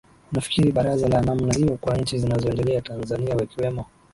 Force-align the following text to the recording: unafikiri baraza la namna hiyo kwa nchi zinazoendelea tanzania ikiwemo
unafikiri 0.31 0.71
baraza 0.71 1.07
la 1.09 1.21
namna 1.21 1.53
hiyo 1.53 1.77
kwa 1.77 1.97
nchi 1.97 2.19
zinazoendelea 2.19 2.81
tanzania 2.81 3.43
ikiwemo 3.43 3.85